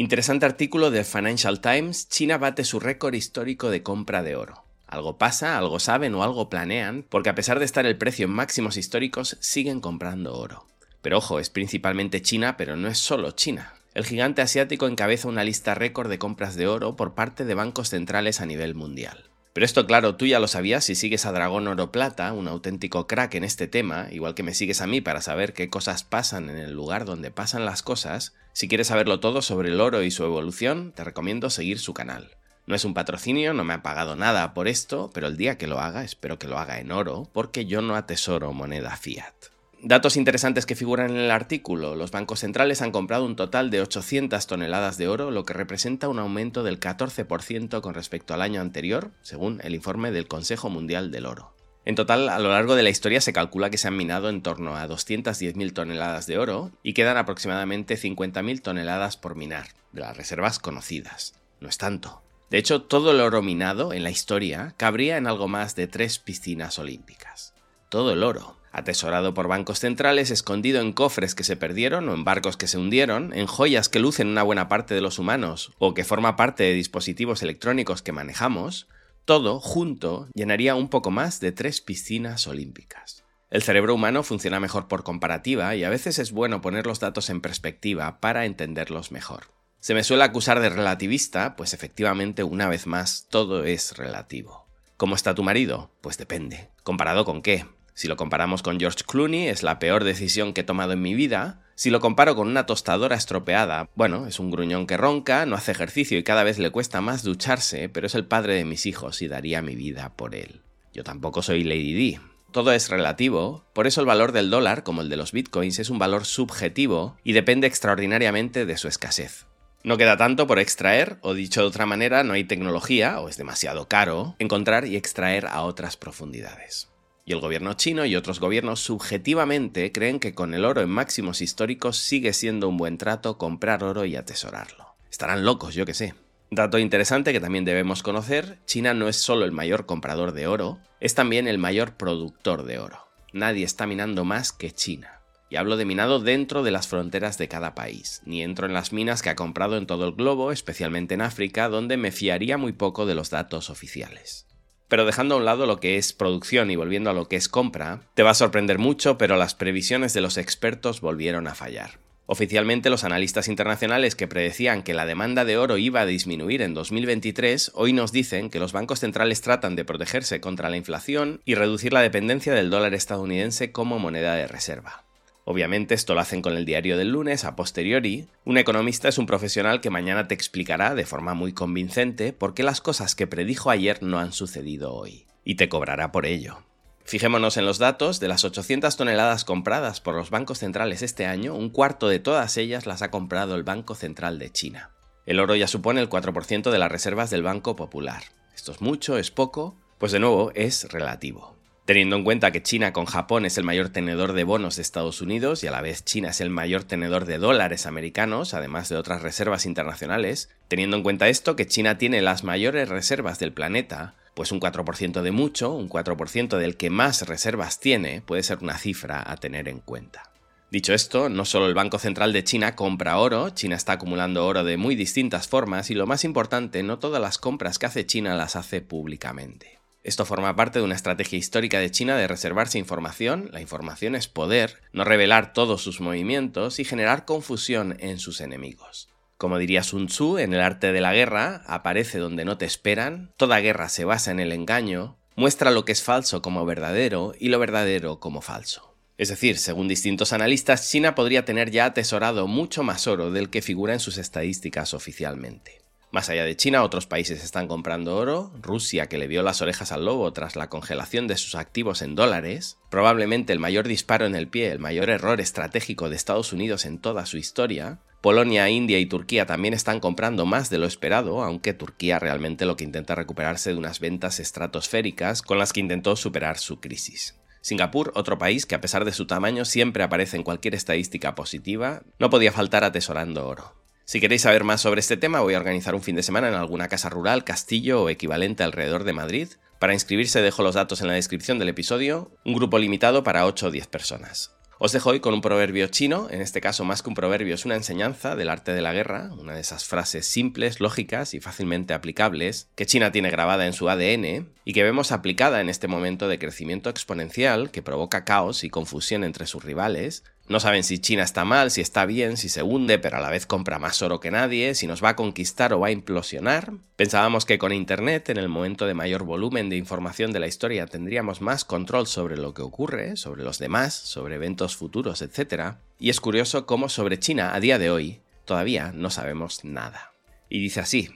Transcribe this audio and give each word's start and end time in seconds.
Interesante 0.00 0.46
artículo 0.46 0.92
del 0.92 1.04
Financial 1.04 1.60
Times, 1.60 2.08
China 2.08 2.38
bate 2.38 2.62
su 2.62 2.78
récord 2.78 3.14
histórico 3.14 3.68
de 3.68 3.82
compra 3.82 4.22
de 4.22 4.36
oro. 4.36 4.62
Algo 4.86 5.18
pasa, 5.18 5.58
algo 5.58 5.80
saben 5.80 6.14
o 6.14 6.22
algo 6.22 6.48
planean, 6.48 7.04
porque 7.08 7.30
a 7.30 7.34
pesar 7.34 7.58
de 7.58 7.64
estar 7.64 7.84
el 7.84 7.98
precio 7.98 8.26
en 8.26 8.30
máximos 8.30 8.76
históricos, 8.76 9.36
siguen 9.40 9.80
comprando 9.80 10.36
oro. 10.36 10.66
Pero 11.02 11.18
ojo, 11.18 11.40
es 11.40 11.50
principalmente 11.50 12.22
China, 12.22 12.56
pero 12.56 12.76
no 12.76 12.86
es 12.86 12.98
solo 12.98 13.32
China. 13.32 13.74
El 13.92 14.04
gigante 14.04 14.40
asiático 14.40 14.86
encabeza 14.86 15.26
una 15.26 15.42
lista 15.42 15.74
récord 15.74 16.08
de 16.08 16.20
compras 16.20 16.54
de 16.54 16.68
oro 16.68 16.94
por 16.94 17.14
parte 17.14 17.44
de 17.44 17.54
bancos 17.54 17.88
centrales 17.88 18.40
a 18.40 18.46
nivel 18.46 18.76
mundial. 18.76 19.27
Pero 19.52 19.64
esto, 19.64 19.86
claro, 19.86 20.14
tú 20.16 20.26
ya 20.26 20.40
lo 20.40 20.46
sabías 20.46 20.84
si 20.84 20.94
sigues 20.94 21.26
a 21.26 21.32
Dragón 21.32 21.66
Oro 21.66 21.90
Plata, 21.90 22.32
un 22.32 22.48
auténtico 22.48 23.06
crack 23.06 23.34
en 23.34 23.44
este 23.44 23.66
tema, 23.66 24.08
igual 24.10 24.34
que 24.34 24.42
me 24.42 24.54
sigues 24.54 24.80
a 24.80 24.86
mí 24.86 25.00
para 25.00 25.20
saber 25.20 25.52
qué 25.52 25.68
cosas 25.68 26.04
pasan 26.04 26.50
en 26.50 26.58
el 26.58 26.72
lugar 26.72 27.04
donde 27.04 27.30
pasan 27.30 27.64
las 27.64 27.82
cosas. 27.82 28.34
Si 28.52 28.68
quieres 28.68 28.88
saberlo 28.88 29.20
todo 29.20 29.42
sobre 29.42 29.70
el 29.70 29.80
oro 29.80 30.02
y 30.02 30.10
su 30.10 30.24
evolución, 30.24 30.92
te 30.92 31.04
recomiendo 31.04 31.50
seguir 31.50 31.78
su 31.78 31.94
canal. 31.94 32.36
No 32.66 32.74
es 32.74 32.84
un 32.84 32.92
patrocinio, 32.92 33.54
no 33.54 33.64
me 33.64 33.72
ha 33.72 33.82
pagado 33.82 34.14
nada 34.14 34.52
por 34.52 34.68
esto, 34.68 35.10
pero 35.14 35.26
el 35.26 35.38
día 35.38 35.56
que 35.56 35.66
lo 35.66 35.80
haga, 35.80 36.04
espero 36.04 36.38
que 36.38 36.48
lo 36.48 36.58
haga 36.58 36.78
en 36.80 36.92
oro, 36.92 37.30
porque 37.32 37.64
yo 37.64 37.80
no 37.80 37.96
atesoro 37.96 38.52
moneda 38.52 38.94
fiat. 38.96 39.34
Datos 39.80 40.16
interesantes 40.16 40.66
que 40.66 40.74
figuran 40.74 41.10
en 41.10 41.18
el 41.18 41.30
artículo. 41.30 41.94
Los 41.94 42.10
bancos 42.10 42.40
centrales 42.40 42.82
han 42.82 42.90
comprado 42.90 43.24
un 43.24 43.36
total 43.36 43.70
de 43.70 43.80
800 43.80 44.44
toneladas 44.48 44.98
de 44.98 45.06
oro, 45.06 45.30
lo 45.30 45.44
que 45.44 45.52
representa 45.52 46.08
un 46.08 46.18
aumento 46.18 46.64
del 46.64 46.80
14% 46.80 47.80
con 47.80 47.94
respecto 47.94 48.34
al 48.34 48.42
año 48.42 48.60
anterior, 48.60 49.12
según 49.22 49.60
el 49.62 49.76
informe 49.76 50.10
del 50.10 50.26
Consejo 50.26 50.68
Mundial 50.68 51.12
del 51.12 51.26
Oro. 51.26 51.54
En 51.84 51.94
total, 51.94 52.28
a 52.28 52.40
lo 52.40 52.50
largo 52.50 52.74
de 52.74 52.82
la 52.82 52.90
historia 52.90 53.20
se 53.20 53.32
calcula 53.32 53.70
que 53.70 53.78
se 53.78 53.86
han 53.86 53.96
minado 53.96 54.28
en 54.28 54.42
torno 54.42 54.76
a 54.76 54.86
210.000 54.88 55.72
toneladas 55.72 56.26
de 56.26 56.38
oro 56.38 56.72
y 56.82 56.92
quedan 56.92 57.16
aproximadamente 57.16 57.96
50.000 57.96 58.60
toneladas 58.60 59.16
por 59.16 59.36
minar, 59.36 59.68
de 59.92 60.00
las 60.00 60.16
reservas 60.16 60.58
conocidas. 60.58 61.34
No 61.60 61.68
es 61.68 61.78
tanto. 61.78 62.20
De 62.50 62.58
hecho, 62.58 62.82
todo 62.82 63.12
el 63.12 63.20
oro 63.20 63.42
minado 63.42 63.92
en 63.92 64.02
la 64.02 64.10
historia 64.10 64.74
cabría 64.76 65.18
en 65.18 65.28
algo 65.28 65.46
más 65.46 65.76
de 65.76 65.86
tres 65.86 66.18
piscinas 66.18 66.78
olímpicas. 66.78 67.54
Todo 67.88 68.12
el 68.12 68.22
oro 68.22 68.58
atesorado 68.70 69.34
por 69.34 69.48
bancos 69.48 69.80
centrales, 69.80 70.30
escondido 70.30 70.80
en 70.80 70.92
cofres 70.92 71.34
que 71.34 71.44
se 71.44 71.56
perdieron 71.56 72.08
o 72.08 72.14
en 72.14 72.24
barcos 72.24 72.56
que 72.56 72.66
se 72.66 72.78
hundieron, 72.78 73.32
en 73.32 73.46
joyas 73.46 73.88
que 73.88 73.98
lucen 73.98 74.28
una 74.28 74.42
buena 74.42 74.68
parte 74.68 74.94
de 74.94 75.00
los 75.00 75.18
humanos 75.18 75.72
o 75.78 75.94
que 75.94 76.04
forma 76.04 76.36
parte 76.36 76.64
de 76.64 76.74
dispositivos 76.74 77.42
electrónicos 77.42 78.02
que 78.02 78.12
manejamos, 78.12 78.88
todo 79.24 79.60
junto 79.60 80.28
llenaría 80.34 80.74
un 80.74 80.88
poco 80.88 81.10
más 81.10 81.40
de 81.40 81.52
tres 81.52 81.80
piscinas 81.80 82.46
olímpicas. 82.46 83.24
El 83.50 83.62
cerebro 83.62 83.94
humano 83.94 84.22
funciona 84.22 84.60
mejor 84.60 84.88
por 84.88 85.04
comparativa 85.04 85.74
y 85.74 85.84
a 85.84 85.90
veces 85.90 86.18
es 86.18 86.32
bueno 86.32 86.60
poner 86.60 86.86
los 86.86 87.00
datos 87.00 87.30
en 87.30 87.40
perspectiva 87.40 88.20
para 88.20 88.44
entenderlos 88.44 89.10
mejor. 89.10 89.44
Se 89.80 89.94
me 89.94 90.04
suele 90.04 90.24
acusar 90.24 90.60
de 90.60 90.68
relativista, 90.68 91.56
pues 91.56 91.72
efectivamente 91.72 92.42
una 92.42 92.68
vez 92.68 92.86
más 92.86 93.26
todo 93.30 93.64
es 93.64 93.96
relativo. 93.96 94.66
¿Cómo 94.96 95.14
está 95.14 95.34
tu 95.34 95.44
marido? 95.44 95.92
Pues 96.00 96.18
depende. 96.18 96.68
¿Comparado 96.82 97.24
con 97.24 97.40
qué? 97.40 97.64
Si 97.98 98.06
lo 98.06 98.14
comparamos 98.14 98.62
con 98.62 98.78
George 98.78 99.02
Clooney, 99.04 99.48
es 99.48 99.64
la 99.64 99.80
peor 99.80 100.04
decisión 100.04 100.52
que 100.52 100.60
he 100.60 100.64
tomado 100.64 100.92
en 100.92 101.02
mi 101.02 101.16
vida. 101.16 101.62
Si 101.74 101.90
lo 101.90 101.98
comparo 101.98 102.36
con 102.36 102.46
una 102.46 102.64
tostadora 102.64 103.16
estropeada, 103.16 103.90
bueno, 103.96 104.28
es 104.28 104.38
un 104.38 104.52
gruñón 104.52 104.86
que 104.86 104.96
ronca, 104.96 105.46
no 105.46 105.56
hace 105.56 105.72
ejercicio 105.72 106.16
y 106.16 106.22
cada 106.22 106.44
vez 106.44 106.60
le 106.60 106.70
cuesta 106.70 107.00
más 107.00 107.24
ducharse, 107.24 107.88
pero 107.88 108.06
es 108.06 108.14
el 108.14 108.24
padre 108.24 108.54
de 108.54 108.64
mis 108.64 108.86
hijos 108.86 109.20
y 109.20 109.26
daría 109.26 109.62
mi 109.62 109.74
vida 109.74 110.14
por 110.14 110.36
él. 110.36 110.60
Yo 110.92 111.02
tampoco 111.02 111.42
soy 111.42 111.64
Lady 111.64 112.12
D. 112.12 112.20
Todo 112.52 112.70
es 112.70 112.88
relativo, 112.88 113.64
por 113.72 113.88
eso 113.88 114.00
el 114.00 114.06
valor 114.06 114.30
del 114.30 114.48
dólar, 114.48 114.84
como 114.84 115.02
el 115.02 115.08
de 115.08 115.16
los 115.16 115.32
bitcoins, 115.32 115.80
es 115.80 115.90
un 115.90 115.98
valor 115.98 116.24
subjetivo 116.24 117.16
y 117.24 117.32
depende 117.32 117.66
extraordinariamente 117.66 118.64
de 118.64 118.76
su 118.76 118.86
escasez. 118.86 119.46
No 119.82 119.96
queda 119.96 120.16
tanto 120.16 120.46
por 120.46 120.60
extraer, 120.60 121.18
o 121.22 121.34
dicho 121.34 121.62
de 121.62 121.66
otra 121.66 121.84
manera, 121.84 122.22
no 122.22 122.34
hay 122.34 122.44
tecnología, 122.44 123.18
o 123.18 123.28
es 123.28 123.38
demasiado 123.38 123.88
caro, 123.88 124.36
encontrar 124.38 124.86
y 124.86 124.94
extraer 124.94 125.46
a 125.46 125.62
otras 125.62 125.96
profundidades. 125.96 126.88
Y 127.28 127.32
el 127.32 127.40
gobierno 127.40 127.74
chino 127.74 128.06
y 128.06 128.16
otros 128.16 128.40
gobiernos 128.40 128.80
subjetivamente 128.80 129.92
creen 129.92 130.18
que 130.18 130.34
con 130.34 130.54
el 130.54 130.64
oro 130.64 130.80
en 130.80 130.88
máximos 130.88 131.42
históricos 131.42 131.98
sigue 131.98 132.32
siendo 132.32 132.70
un 132.70 132.78
buen 132.78 132.96
trato 132.96 133.36
comprar 133.36 133.84
oro 133.84 134.06
y 134.06 134.16
atesorarlo. 134.16 134.94
Estarán 135.10 135.44
locos, 135.44 135.74
yo 135.74 135.84
que 135.84 135.92
sé. 135.92 136.14
Dato 136.50 136.78
interesante 136.78 137.34
que 137.34 137.40
también 137.40 137.66
debemos 137.66 138.02
conocer, 138.02 138.60
China 138.64 138.94
no 138.94 139.08
es 139.08 139.16
solo 139.16 139.44
el 139.44 139.52
mayor 139.52 139.84
comprador 139.84 140.32
de 140.32 140.46
oro, 140.46 140.78
es 141.00 141.14
también 141.14 141.48
el 141.48 141.58
mayor 141.58 141.98
productor 141.98 142.64
de 142.64 142.78
oro. 142.78 143.06
Nadie 143.34 143.66
está 143.66 143.86
minando 143.86 144.24
más 144.24 144.50
que 144.50 144.70
China. 144.70 145.20
Y 145.50 145.56
hablo 145.56 145.76
de 145.76 145.84
minado 145.84 146.20
dentro 146.20 146.62
de 146.62 146.70
las 146.70 146.88
fronteras 146.88 147.36
de 147.36 147.48
cada 147.48 147.74
país, 147.74 148.22
ni 148.24 148.42
entro 148.42 148.64
en 148.64 148.72
las 148.72 148.94
minas 148.94 149.20
que 149.20 149.28
ha 149.28 149.36
comprado 149.36 149.76
en 149.76 149.86
todo 149.86 150.06
el 150.06 150.14
globo, 150.14 150.50
especialmente 150.50 151.12
en 151.12 151.20
África, 151.20 151.68
donde 151.68 151.98
me 151.98 152.10
fiaría 152.10 152.56
muy 152.56 152.72
poco 152.72 153.04
de 153.04 153.14
los 153.14 153.28
datos 153.28 153.68
oficiales. 153.68 154.47
Pero 154.88 155.04
dejando 155.04 155.34
a 155.34 155.38
un 155.38 155.44
lado 155.44 155.66
lo 155.66 155.80
que 155.80 155.96
es 155.96 156.12
producción 156.12 156.70
y 156.70 156.76
volviendo 156.76 157.10
a 157.10 157.14
lo 157.14 157.28
que 157.28 157.36
es 157.36 157.48
compra, 157.48 158.00
te 158.14 158.22
va 158.22 158.30
a 158.30 158.34
sorprender 158.34 158.78
mucho, 158.78 159.18
pero 159.18 159.36
las 159.36 159.54
previsiones 159.54 160.14
de 160.14 160.22
los 160.22 160.38
expertos 160.38 161.00
volvieron 161.00 161.46
a 161.46 161.54
fallar. 161.54 161.98
Oficialmente 162.30 162.90
los 162.90 163.04
analistas 163.04 163.48
internacionales 163.48 164.14
que 164.14 164.28
predecían 164.28 164.82
que 164.82 164.92
la 164.92 165.06
demanda 165.06 165.46
de 165.46 165.56
oro 165.56 165.78
iba 165.78 166.02
a 166.02 166.06
disminuir 166.06 166.60
en 166.60 166.74
2023, 166.74 167.72
hoy 167.74 167.94
nos 167.94 168.12
dicen 168.12 168.50
que 168.50 168.60
los 168.60 168.72
bancos 168.72 169.00
centrales 169.00 169.40
tratan 169.40 169.76
de 169.76 169.86
protegerse 169.86 170.38
contra 170.38 170.68
la 170.68 170.76
inflación 170.76 171.40
y 171.46 171.54
reducir 171.54 171.94
la 171.94 172.02
dependencia 172.02 172.52
del 172.52 172.68
dólar 172.68 172.92
estadounidense 172.92 173.72
como 173.72 173.98
moneda 173.98 174.34
de 174.34 174.46
reserva. 174.46 175.07
Obviamente 175.50 175.94
esto 175.94 176.14
lo 176.14 176.20
hacen 176.20 176.42
con 176.42 176.54
el 176.58 176.66
diario 176.66 176.98
del 176.98 177.08
lunes 177.08 177.46
a 177.46 177.56
posteriori. 177.56 178.28
Un 178.44 178.58
economista 178.58 179.08
es 179.08 179.16
un 179.16 179.24
profesional 179.24 179.80
que 179.80 179.88
mañana 179.88 180.28
te 180.28 180.34
explicará 180.34 180.94
de 180.94 181.06
forma 181.06 181.32
muy 181.32 181.54
convincente 181.54 182.34
por 182.34 182.52
qué 182.52 182.62
las 182.62 182.82
cosas 182.82 183.14
que 183.14 183.26
predijo 183.26 183.70
ayer 183.70 184.02
no 184.02 184.18
han 184.18 184.34
sucedido 184.34 184.92
hoy. 184.92 185.24
Y 185.44 185.54
te 185.54 185.70
cobrará 185.70 186.12
por 186.12 186.26
ello. 186.26 186.58
Fijémonos 187.02 187.56
en 187.56 187.64
los 187.64 187.78
datos, 187.78 188.20
de 188.20 188.28
las 188.28 188.44
800 188.44 188.94
toneladas 188.94 189.46
compradas 189.46 190.02
por 190.02 190.14
los 190.16 190.28
bancos 190.28 190.58
centrales 190.58 191.00
este 191.00 191.24
año, 191.24 191.54
un 191.54 191.70
cuarto 191.70 192.08
de 192.08 192.18
todas 192.18 192.58
ellas 192.58 192.84
las 192.84 193.00
ha 193.00 193.10
comprado 193.10 193.54
el 193.54 193.62
Banco 193.62 193.94
Central 193.94 194.38
de 194.38 194.52
China. 194.52 194.90
El 195.24 195.40
oro 195.40 195.54
ya 195.56 195.66
supone 195.66 196.02
el 196.02 196.10
4% 196.10 196.70
de 196.70 196.78
las 196.78 196.92
reservas 196.92 197.30
del 197.30 197.42
Banco 197.42 197.74
Popular. 197.74 198.22
¿Esto 198.54 198.72
es 198.72 198.82
mucho? 198.82 199.16
¿Es 199.16 199.30
poco? 199.30 199.78
Pues 199.96 200.12
de 200.12 200.20
nuevo, 200.20 200.52
es 200.54 200.92
relativo. 200.92 201.57
Teniendo 201.88 202.16
en 202.16 202.24
cuenta 202.24 202.50
que 202.50 202.62
China 202.62 202.92
con 202.92 203.06
Japón 203.06 203.46
es 203.46 203.56
el 203.56 203.64
mayor 203.64 203.88
tenedor 203.88 204.34
de 204.34 204.44
bonos 204.44 204.76
de 204.76 204.82
Estados 204.82 205.22
Unidos 205.22 205.64
y 205.64 205.68
a 205.68 205.70
la 205.70 205.80
vez 205.80 206.04
China 206.04 206.28
es 206.28 206.42
el 206.42 206.50
mayor 206.50 206.84
tenedor 206.84 207.24
de 207.24 207.38
dólares 207.38 207.86
americanos, 207.86 208.52
además 208.52 208.90
de 208.90 208.96
otras 208.96 209.22
reservas 209.22 209.64
internacionales, 209.64 210.50
teniendo 210.68 210.98
en 210.98 211.02
cuenta 211.02 211.30
esto 211.30 211.56
que 211.56 211.66
China 211.66 211.96
tiene 211.96 212.20
las 212.20 212.44
mayores 212.44 212.90
reservas 212.90 213.38
del 213.38 213.54
planeta, 213.54 214.16
pues 214.34 214.52
un 214.52 214.60
4% 214.60 215.22
de 215.22 215.30
mucho, 215.30 215.72
un 215.72 215.88
4% 215.88 216.58
del 216.58 216.76
que 216.76 216.90
más 216.90 217.26
reservas 217.26 217.80
tiene, 217.80 218.20
puede 218.20 218.42
ser 218.42 218.58
una 218.60 218.76
cifra 218.76 219.24
a 219.26 219.38
tener 219.38 219.66
en 219.66 219.80
cuenta. 219.80 220.30
Dicho 220.70 220.92
esto, 220.92 221.30
no 221.30 221.46
solo 221.46 221.68
el 221.68 221.74
Banco 221.74 221.98
Central 221.98 222.34
de 222.34 222.44
China 222.44 222.76
compra 222.76 223.16
oro, 223.16 223.48
China 223.48 223.76
está 223.76 223.92
acumulando 223.92 224.46
oro 224.46 224.62
de 224.62 224.76
muy 224.76 224.94
distintas 224.94 225.48
formas 225.48 225.90
y 225.90 225.94
lo 225.94 226.06
más 226.06 226.24
importante, 226.24 226.82
no 226.82 226.98
todas 226.98 227.22
las 227.22 227.38
compras 227.38 227.78
que 227.78 227.86
hace 227.86 228.04
China 228.04 228.36
las 228.36 228.56
hace 228.56 228.82
públicamente. 228.82 229.77
Esto 230.02 230.24
forma 230.24 230.54
parte 230.56 230.78
de 230.78 230.84
una 230.84 230.94
estrategia 230.94 231.38
histórica 231.38 231.80
de 231.80 231.90
China 231.90 232.16
de 232.16 232.28
reservarse 232.28 232.78
información, 232.78 233.50
la 233.52 233.60
información 233.60 234.14
es 234.14 234.28
poder, 234.28 234.80
no 234.92 235.04
revelar 235.04 235.52
todos 235.52 235.82
sus 235.82 236.00
movimientos 236.00 236.78
y 236.78 236.84
generar 236.84 237.24
confusión 237.24 237.96
en 237.98 238.18
sus 238.18 238.40
enemigos. 238.40 239.08
Como 239.36 239.58
diría 239.58 239.82
Sun 239.82 240.06
Tzu, 240.06 240.38
en 240.38 240.52
el 240.54 240.60
arte 240.60 240.92
de 240.92 241.00
la 241.00 241.14
guerra, 241.14 241.62
aparece 241.66 242.18
donde 242.18 242.44
no 242.44 242.58
te 242.58 242.64
esperan, 242.64 243.32
toda 243.36 243.60
guerra 243.60 243.88
se 243.88 244.04
basa 244.04 244.30
en 244.30 244.40
el 244.40 244.52
engaño, 244.52 245.16
muestra 245.36 245.70
lo 245.70 245.84
que 245.84 245.92
es 245.92 246.02
falso 246.02 246.42
como 246.42 246.64
verdadero 246.64 247.32
y 247.38 247.48
lo 247.48 247.58
verdadero 247.58 248.18
como 248.18 248.40
falso. 248.40 248.96
Es 249.18 249.28
decir, 249.28 249.58
según 249.58 249.88
distintos 249.88 250.32
analistas, 250.32 250.90
China 250.90 251.14
podría 251.14 251.44
tener 251.44 251.70
ya 251.70 251.86
atesorado 251.86 252.46
mucho 252.46 252.82
más 252.82 253.06
oro 253.06 253.30
del 253.30 253.50
que 253.50 253.62
figura 253.62 253.92
en 253.92 254.00
sus 254.00 254.16
estadísticas 254.16 254.94
oficialmente. 254.94 255.82
Más 256.10 256.30
allá 256.30 256.44
de 256.44 256.56
China, 256.56 256.82
otros 256.82 257.06
países 257.06 257.44
están 257.44 257.68
comprando 257.68 258.16
oro. 258.16 258.50
Rusia, 258.62 259.08
que 259.08 259.18
le 259.18 259.26
vio 259.26 259.42
las 259.42 259.60
orejas 259.60 259.92
al 259.92 260.06
lobo 260.06 260.32
tras 260.32 260.56
la 260.56 260.70
congelación 260.70 261.26
de 261.26 261.36
sus 261.36 261.54
activos 261.54 262.00
en 262.00 262.14
dólares. 262.14 262.78
Probablemente 262.90 263.52
el 263.52 263.58
mayor 263.58 263.86
disparo 263.86 264.24
en 264.24 264.34
el 264.34 264.48
pie, 264.48 264.72
el 264.72 264.78
mayor 264.78 265.10
error 265.10 265.38
estratégico 265.40 266.08
de 266.08 266.16
Estados 266.16 266.54
Unidos 266.54 266.86
en 266.86 266.98
toda 266.98 267.26
su 267.26 267.36
historia. 267.36 268.00
Polonia, 268.22 268.70
India 268.70 268.98
y 268.98 269.06
Turquía 269.06 269.44
también 269.44 269.74
están 269.74 270.00
comprando 270.00 270.46
más 270.46 270.70
de 270.70 270.78
lo 270.78 270.86
esperado, 270.86 271.42
aunque 271.42 271.74
Turquía 271.74 272.18
realmente 272.18 272.64
lo 272.64 272.76
que 272.76 272.84
intenta 272.84 273.14
recuperarse 273.14 273.70
de 273.70 273.76
unas 273.76 274.00
ventas 274.00 274.40
estratosféricas 274.40 275.42
con 275.42 275.58
las 275.58 275.74
que 275.74 275.80
intentó 275.80 276.16
superar 276.16 276.58
su 276.58 276.80
crisis. 276.80 277.38
Singapur, 277.60 278.12
otro 278.14 278.38
país 278.38 278.64
que 278.64 278.74
a 278.74 278.80
pesar 278.80 279.04
de 279.04 279.12
su 279.12 279.26
tamaño 279.26 279.66
siempre 279.66 280.02
aparece 280.02 280.36
en 280.38 280.42
cualquier 280.42 280.74
estadística 280.74 281.34
positiva, 281.34 282.02
no 282.18 282.30
podía 282.30 282.50
faltar 282.50 282.82
atesorando 282.82 283.46
oro. 283.46 283.74
Si 284.08 284.20
queréis 284.20 284.40
saber 284.40 284.64
más 284.64 284.80
sobre 284.80 285.00
este 285.00 285.18
tema, 285.18 285.40
voy 285.40 285.52
a 285.52 285.58
organizar 285.58 285.94
un 285.94 286.00
fin 286.00 286.16
de 286.16 286.22
semana 286.22 286.48
en 286.48 286.54
alguna 286.54 286.88
casa 286.88 287.10
rural, 287.10 287.44
castillo 287.44 288.04
o 288.04 288.08
equivalente 288.08 288.62
alrededor 288.62 289.04
de 289.04 289.12
Madrid. 289.12 289.48
Para 289.78 289.92
inscribirse 289.92 290.40
dejo 290.40 290.62
los 290.62 290.76
datos 290.76 291.02
en 291.02 291.08
la 291.08 291.12
descripción 291.12 291.58
del 291.58 291.68
episodio, 291.68 292.30
un 292.42 292.54
grupo 292.54 292.78
limitado 292.78 293.22
para 293.22 293.44
8 293.44 293.66
o 293.66 293.70
10 293.70 293.86
personas. 293.88 294.54
Os 294.78 294.92
dejo 294.92 295.10
hoy 295.10 295.20
con 295.20 295.34
un 295.34 295.42
proverbio 295.42 295.88
chino, 295.88 296.28
en 296.30 296.40
este 296.40 296.62
caso 296.62 296.84
más 296.84 297.02
que 297.02 297.10
un 297.10 297.16
proverbio 297.16 297.54
es 297.54 297.66
una 297.66 297.74
enseñanza 297.74 298.34
del 298.34 298.48
arte 298.48 298.72
de 298.72 298.80
la 298.80 298.94
guerra, 298.94 299.30
una 299.36 299.54
de 299.54 299.60
esas 299.60 299.84
frases 299.84 300.24
simples, 300.24 300.80
lógicas 300.80 301.34
y 301.34 301.40
fácilmente 301.40 301.92
aplicables 301.92 302.68
que 302.76 302.86
China 302.86 303.12
tiene 303.12 303.30
grabada 303.30 303.66
en 303.66 303.72
su 303.74 303.90
ADN 303.90 304.54
y 304.64 304.72
que 304.72 304.84
vemos 304.84 305.12
aplicada 305.12 305.60
en 305.60 305.68
este 305.68 305.88
momento 305.88 306.28
de 306.28 306.38
crecimiento 306.38 306.88
exponencial 306.88 307.70
que 307.72 307.82
provoca 307.82 308.24
caos 308.24 308.64
y 308.64 308.70
confusión 308.70 309.24
entre 309.24 309.46
sus 309.46 309.64
rivales, 309.64 310.22
no 310.48 310.60
saben 310.60 310.82
si 310.82 310.98
China 310.98 311.22
está 311.22 311.44
mal, 311.44 311.70
si 311.70 311.80
está 311.80 312.06
bien, 312.06 312.36
si 312.36 312.48
se 312.48 312.62
hunde, 312.62 312.98
pero 312.98 313.18
a 313.18 313.20
la 313.20 313.30
vez 313.30 313.46
compra 313.46 313.78
más 313.78 314.00
oro 314.02 314.18
que 314.18 314.30
nadie, 314.30 314.74
si 314.74 314.86
nos 314.86 315.04
va 315.04 315.10
a 315.10 315.16
conquistar 315.16 315.72
o 315.72 315.80
va 315.80 315.88
a 315.88 315.92
implosionar. 315.92 316.72
Pensábamos 316.96 317.44
que 317.44 317.58
con 317.58 317.72
Internet, 317.72 318.30
en 318.30 318.38
el 318.38 318.48
momento 318.48 318.86
de 318.86 318.94
mayor 318.94 319.24
volumen 319.24 319.68
de 319.68 319.76
información 319.76 320.32
de 320.32 320.40
la 320.40 320.46
historia, 320.46 320.86
tendríamos 320.86 321.40
más 321.42 321.64
control 321.64 322.06
sobre 322.06 322.36
lo 322.36 322.54
que 322.54 322.62
ocurre, 322.62 323.16
sobre 323.16 323.44
los 323.44 323.58
demás, 323.58 323.94
sobre 323.94 324.36
eventos 324.36 324.76
futuros, 324.76 325.20
etc. 325.20 325.74
Y 325.98 326.10
es 326.10 326.20
curioso 326.20 326.64
cómo 326.64 326.88
sobre 326.88 327.18
China, 327.18 327.54
a 327.54 327.60
día 327.60 327.78
de 327.78 327.90
hoy, 327.90 328.20
todavía 328.44 328.92
no 328.94 329.10
sabemos 329.10 329.64
nada. 329.64 330.12
Y 330.48 330.60
dice 330.60 330.80
así, 330.80 331.10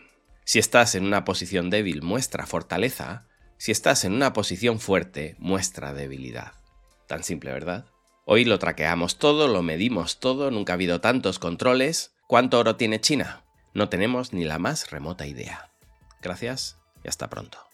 si 0.44 0.58
estás 0.58 0.94
en 0.94 1.04
una 1.04 1.24
posición 1.24 1.70
débil, 1.70 2.02
muestra 2.02 2.46
fortaleza, 2.46 3.26
si 3.56 3.72
estás 3.72 4.04
en 4.04 4.12
una 4.12 4.32
posición 4.32 4.80
fuerte, 4.80 5.36
muestra 5.38 5.94
debilidad. 5.94 6.52
Tan 7.06 7.22
simple, 7.22 7.52
¿verdad? 7.52 7.86
Hoy 8.24 8.44
lo 8.44 8.58
traqueamos 8.60 9.18
todo, 9.18 9.48
lo 9.48 9.62
medimos 9.62 10.20
todo, 10.20 10.50
nunca 10.52 10.72
ha 10.72 10.74
habido 10.74 11.00
tantos 11.00 11.40
controles. 11.40 12.14
¿Cuánto 12.28 12.60
oro 12.60 12.76
tiene 12.76 13.00
China? 13.00 13.44
No 13.74 13.88
tenemos 13.88 14.32
ni 14.32 14.44
la 14.44 14.58
más 14.58 14.90
remota 14.90 15.26
idea. 15.26 15.70
Gracias 16.20 16.78
y 17.02 17.08
hasta 17.08 17.28
pronto. 17.28 17.71